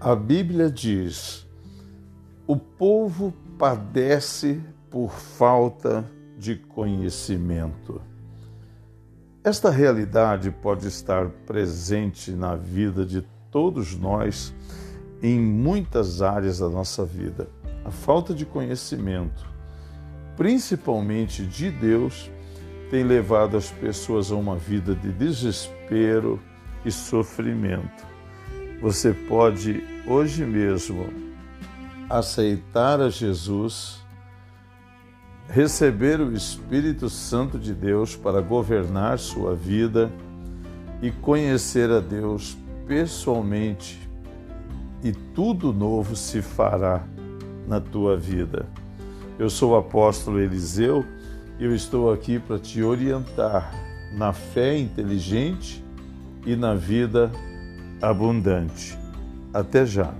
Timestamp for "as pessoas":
23.56-24.30